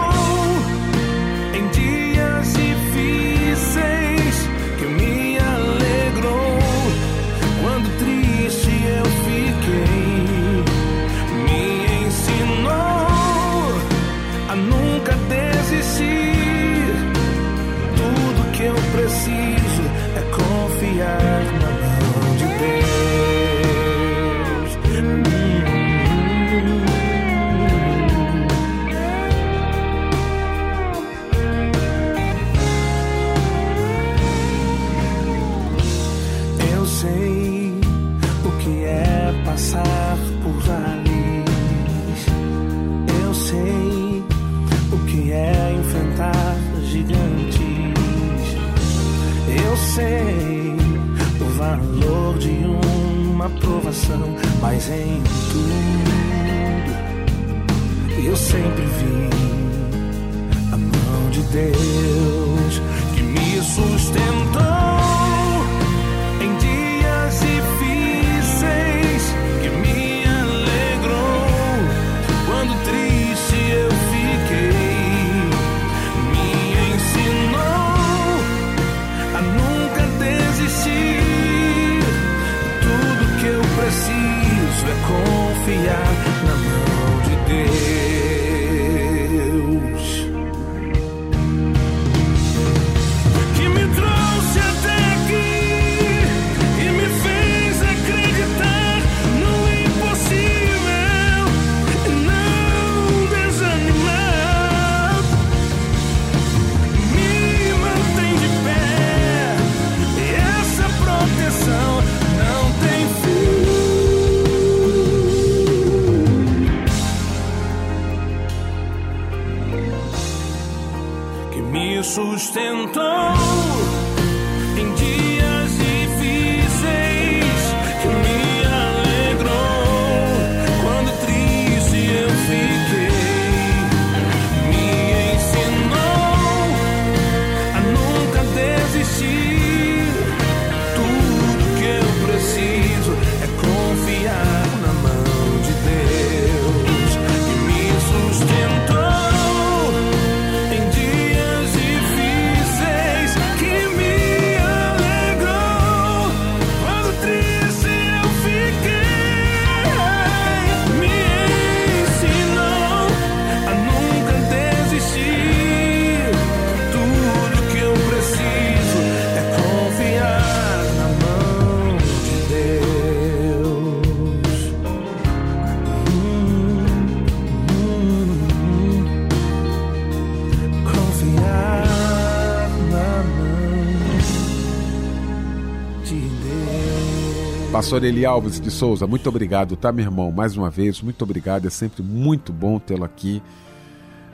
[187.91, 190.30] Pastor Eli Alves de Souza, muito obrigado, tá, meu irmão?
[190.30, 191.66] Mais uma vez, muito obrigado.
[191.66, 193.43] É sempre muito bom tê-lo aqui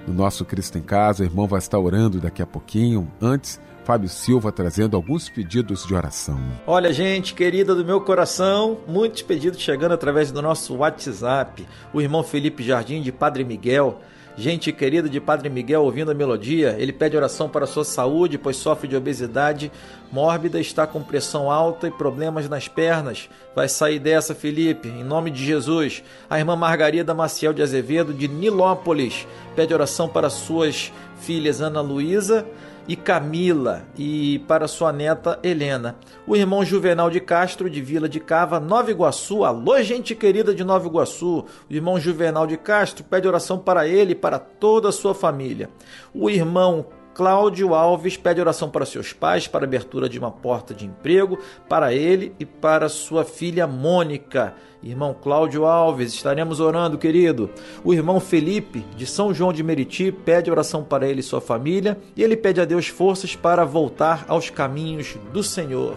[0.06, 1.22] no nosso Cristo em Casa.
[1.22, 3.10] O irmão vai estar orando daqui a pouquinho.
[3.18, 6.38] Antes, Fábio Silva trazendo alguns pedidos de oração.
[6.66, 11.66] Olha, gente querida do meu coração, muitos pedidos chegando através do nosso WhatsApp.
[11.94, 14.02] O irmão Felipe Jardim, de Padre Miguel.
[14.38, 18.58] Gente querida de Padre Miguel ouvindo a melodia, ele pede oração para sua saúde, pois
[18.58, 19.72] sofre de obesidade
[20.12, 23.30] mórbida, está com pressão alta e problemas nas pernas.
[23.54, 26.02] Vai sair dessa, Felipe, em nome de Jesus.
[26.28, 32.46] A irmã Margarida Maciel de Azevedo, de Nilópolis, pede oração para suas filhas Ana Luísa
[32.88, 35.96] e Camila e para sua neta Helena.
[36.26, 39.44] O irmão Juvenal de Castro, de Vila de Cava, Nova Iguaçu.
[39.44, 41.44] Alô, gente querida de Nova Iguaçu.
[41.68, 45.68] O irmão Juvenal de Castro pede oração para ele e para toda a sua família.
[46.14, 46.86] O irmão
[47.16, 51.94] Cláudio Alves pede oração para seus pais, para abertura de uma porta de emprego, para
[51.94, 54.52] ele e para sua filha Mônica.
[54.82, 57.48] Irmão Cláudio Alves, estaremos orando, querido.
[57.82, 61.98] O irmão Felipe, de São João de Meriti, pede oração para ele e sua família,
[62.14, 65.96] e ele pede a Deus forças para voltar aos caminhos do Senhor.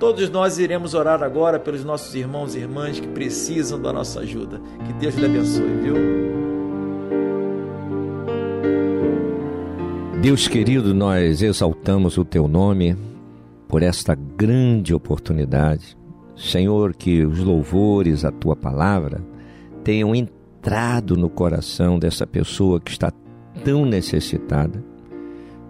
[0.00, 4.60] Todos nós iremos orar agora pelos nossos irmãos e irmãs que precisam da nossa ajuda.
[4.84, 6.37] Que Deus lhe abençoe, viu?
[10.20, 12.96] Deus querido, nós exaltamos o teu nome
[13.68, 15.96] por esta grande oportunidade.
[16.36, 19.24] Senhor, que os louvores à tua palavra
[19.84, 23.12] tenham entrado no coração dessa pessoa que está
[23.64, 24.84] tão necessitada.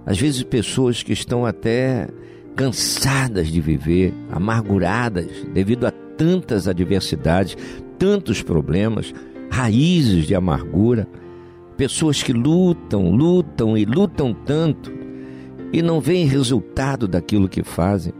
[0.06, 2.08] Às vezes, pessoas que estão até
[2.56, 7.54] cansadas de viver, amarguradas devido a tantas adversidades,
[7.98, 9.12] tantos problemas,
[9.50, 11.06] raízes de amargura
[11.78, 14.92] pessoas que lutam, lutam e lutam tanto
[15.72, 18.12] e não veem resultado daquilo que fazem.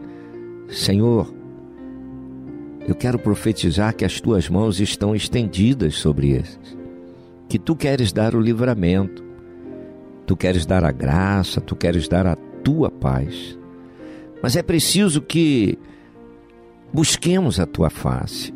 [0.69, 1.31] Senhor,
[2.87, 6.77] eu quero profetizar que as tuas mãos estão estendidas sobre esses,
[7.49, 9.25] que tu queres dar o livramento,
[10.25, 13.59] tu queres dar a graça, tu queres dar a tua paz.
[14.41, 15.77] Mas é preciso que
[16.93, 18.53] busquemos a tua face.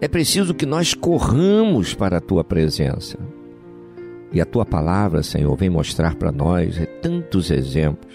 [0.00, 3.18] É preciso que nós corramos para a tua presença.
[4.34, 8.12] E a tua palavra, Senhor, vem mostrar para nós é, tantos exemplos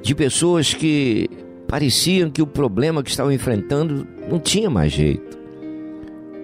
[0.00, 1.28] de pessoas que
[1.66, 5.36] pareciam que o problema que estavam enfrentando não tinha mais jeito.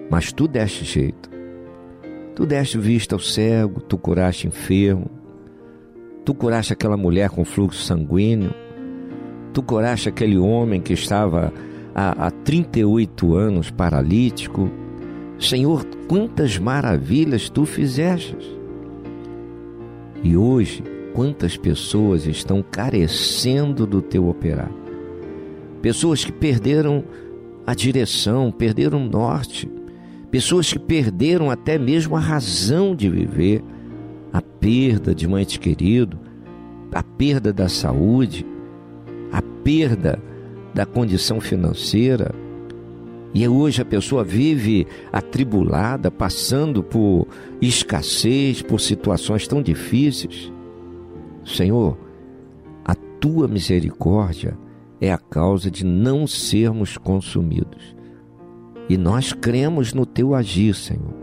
[0.09, 1.29] Mas tu deste jeito.
[2.35, 5.09] Tu deste vista ao cego, tu curaste enfermo,
[6.25, 8.53] tu curaste aquela mulher com fluxo sanguíneo,
[9.53, 11.53] tu curaste aquele homem que estava
[11.95, 14.69] há, há 38 anos paralítico.
[15.37, 18.58] Senhor, quantas maravilhas tu fizestes.
[20.23, 24.71] E hoje, quantas pessoas estão carecendo do teu operar?
[25.81, 27.03] Pessoas que perderam
[27.65, 29.69] a direção, perderam o norte,
[30.29, 33.63] pessoas que perderam até mesmo a razão de viver,
[34.33, 36.19] a perda de um ente querido,
[36.91, 38.45] a perda da saúde,
[39.31, 40.19] a perda
[40.73, 42.33] da condição financeira,
[43.33, 47.27] e hoje a pessoa vive atribulada, passando por
[47.61, 50.51] escassez, por situações tão difíceis.
[51.45, 51.97] Senhor,
[52.83, 54.57] a tua misericórdia
[54.99, 57.95] é a causa de não sermos consumidos.
[58.89, 61.13] E nós cremos no teu agir, Senhor.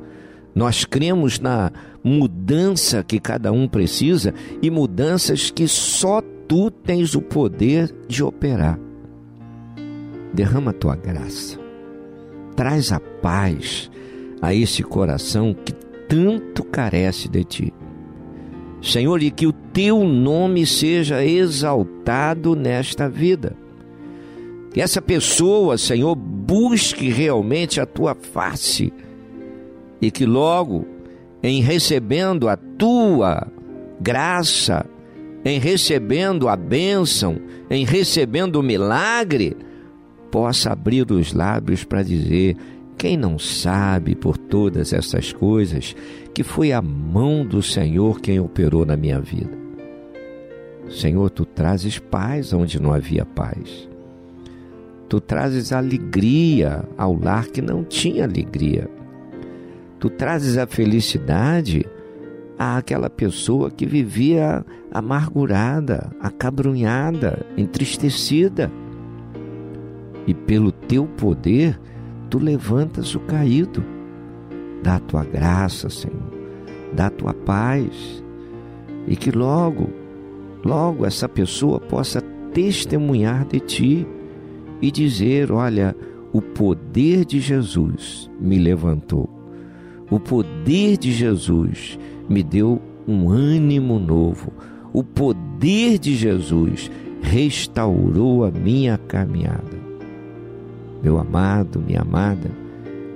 [0.55, 4.33] Nós cremos na mudança que cada um precisa
[4.63, 8.79] e mudanças que só tu tens o poder de operar.
[10.33, 11.66] Derrama a tua graça
[12.57, 13.91] traz a paz
[14.41, 15.73] a esse coração que
[16.09, 17.75] tanto carece de ti.
[18.83, 23.57] Senhor, e que o teu nome seja exaltado nesta vida.
[24.73, 28.93] Que essa pessoa, Senhor, busque realmente a tua face
[30.01, 30.87] e que logo,
[31.43, 33.47] em recebendo a tua
[34.01, 34.85] graça,
[35.45, 37.39] em recebendo a bênção,
[37.71, 39.57] em recebendo o milagre,
[40.37, 42.59] possa abrir os lábios para dizer:
[42.99, 45.97] quem não sabe por todas essas coisas
[46.35, 49.57] que foi a mão do Senhor quem operou na minha vida?
[50.91, 53.89] Senhor, tu trazes paz onde não havia paz.
[55.09, 58.91] Tu trazes alegria ao lar que não tinha alegria.
[59.99, 61.87] Tu trazes a felicidade
[62.59, 64.63] àquela pessoa que vivia
[64.93, 68.71] amargurada, acabrunhada, entristecida
[70.27, 71.79] e pelo teu poder
[72.29, 73.83] tu levantas o caído.
[74.83, 76.33] Dá a tua graça, Senhor,
[76.93, 78.23] dá a tua paz,
[79.07, 79.89] e que logo,
[80.65, 82.21] logo essa pessoa possa
[82.53, 84.07] testemunhar de ti
[84.81, 85.95] e dizer: Olha,
[86.33, 89.29] o poder de Jesus me levantou.
[90.11, 91.99] O poder de Jesus
[92.29, 94.53] me deu um ânimo novo.
[94.93, 96.91] O poder de Jesus
[97.23, 99.86] restaurou a minha caminhada.
[101.03, 102.51] Meu amado, minha amada,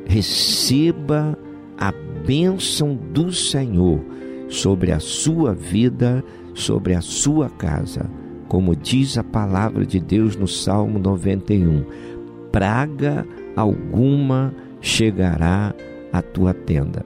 [0.06, 1.38] receba
[1.78, 1.92] a
[2.26, 4.00] bênção do Senhor
[4.48, 6.22] sobre a sua vida,
[6.54, 8.10] sobre a sua casa.
[8.48, 11.84] Como diz a palavra de Deus no Salmo 91,
[12.50, 13.26] praga
[13.56, 15.74] alguma chegará
[16.12, 17.04] à tua tenda.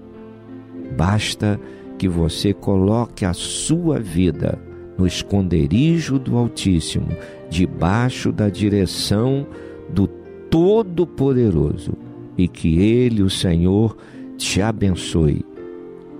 [0.96, 1.60] Basta
[1.98, 4.58] que você coloque a sua vida
[4.96, 7.08] no esconderijo do Altíssimo,
[7.50, 9.46] debaixo da direção
[9.92, 10.08] do
[10.54, 11.94] Todo-Poderoso,
[12.38, 13.96] e que Ele, o Senhor,
[14.38, 15.44] te abençoe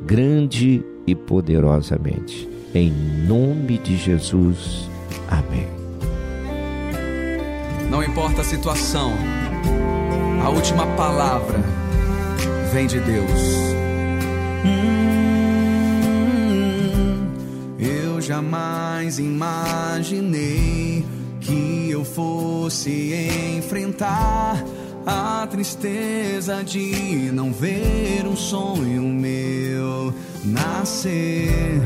[0.05, 2.49] grande e poderosamente.
[2.75, 2.93] Em
[3.29, 4.91] nome de Jesus.
[5.29, 5.69] Amém.
[7.89, 9.13] Não importa a situação,
[10.43, 11.61] a última palavra
[12.73, 13.31] vem de Deus.
[14.67, 15.69] Hum,
[17.79, 21.05] eu jamais imaginei
[21.45, 23.15] que eu fosse
[23.57, 24.65] enfrentar
[25.07, 30.13] a tristeza de não ver um sonho meu
[30.45, 31.81] nascer.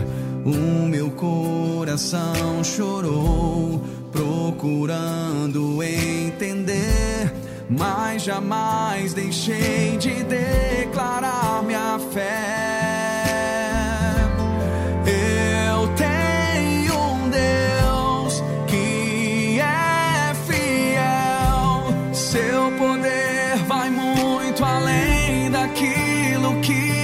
[0.44, 3.82] O meu coração chorou,
[4.12, 7.34] procurando entender,
[7.68, 12.97] mas jamais deixei de declarar minha fé.
[25.78, 26.97] Além daquilo que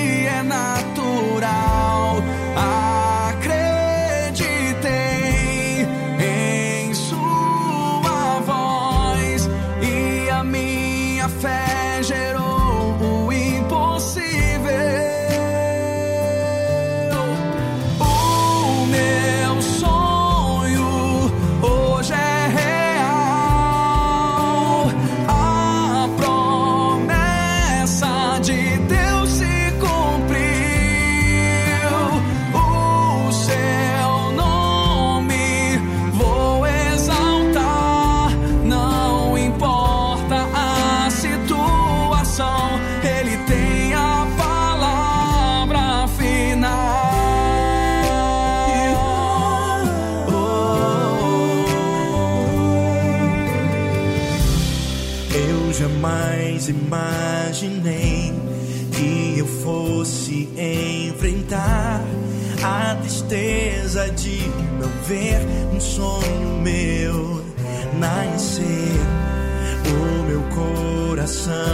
[71.45, 71.74] coração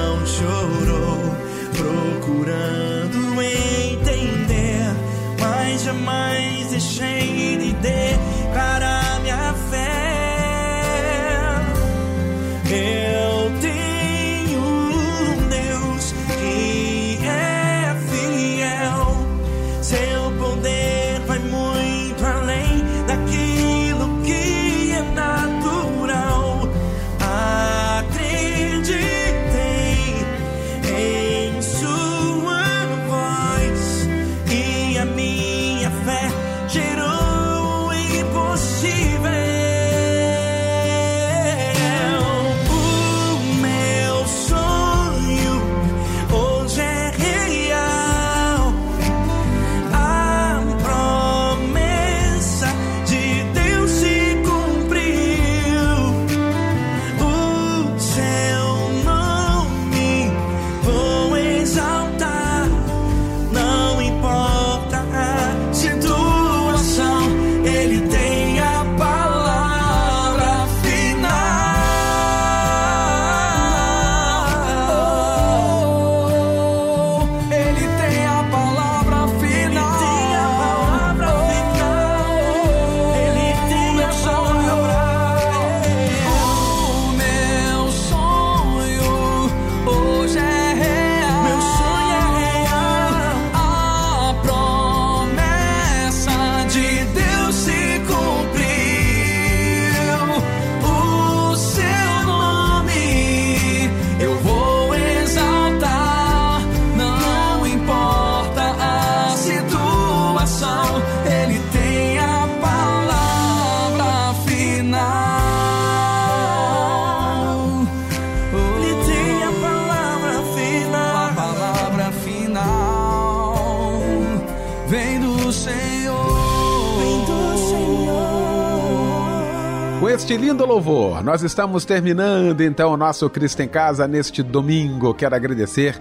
[131.22, 135.12] nós estamos terminando então o nosso Cristo em Casa neste domingo.
[135.12, 136.00] Quero agradecer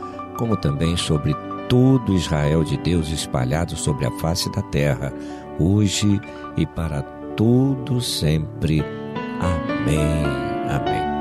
[0.41, 1.35] como também sobre
[1.69, 5.13] todo Israel de Deus espalhado sobre a face da terra,
[5.59, 6.19] hoje
[6.57, 7.03] e para
[7.37, 8.83] todo sempre.
[9.39, 10.25] Amém.
[10.67, 11.11] Amém.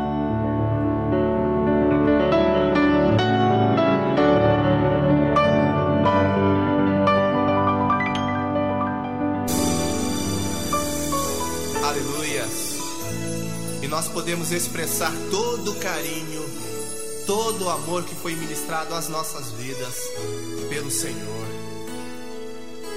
[11.84, 12.78] Aleluias.
[13.82, 16.59] E nós podemos expressar todo o carinho
[17.30, 19.94] todo o amor que foi ministrado às nossas vidas
[20.68, 21.46] pelo Senhor.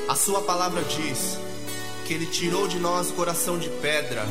[0.09, 1.38] A Sua palavra diz
[2.03, 4.25] que Ele tirou de nós o coração de pedra,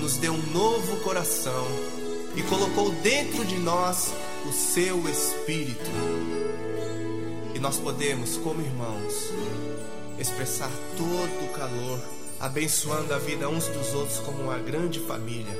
[0.00, 1.68] nos deu um novo coração
[2.34, 4.12] e colocou dentro de nós
[4.44, 5.88] o Seu Espírito.
[7.54, 9.30] E nós podemos, como irmãos,
[10.18, 12.00] expressar todo o calor,
[12.40, 15.56] abençoando a vida uns dos outros como uma grande família,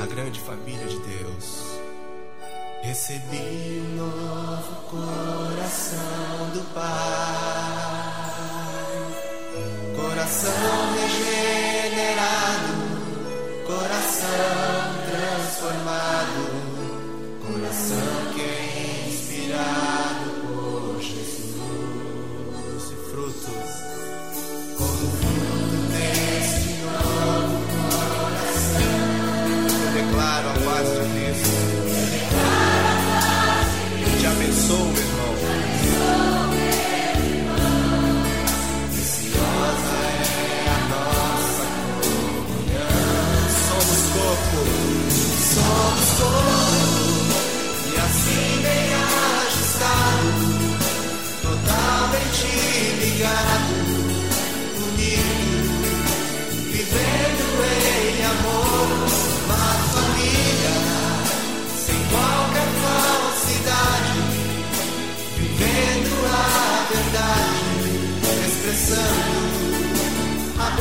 [0.00, 1.61] a grande família de Deus.
[2.92, 6.84] Recebi um novo coração do Pai,
[9.96, 12.74] coração regenerado,
[13.66, 14.28] coração
[15.08, 16.42] transformado,
[17.40, 18.31] coração